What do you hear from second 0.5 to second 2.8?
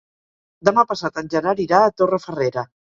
Demà passat en Gerard irà a Torrefarrera.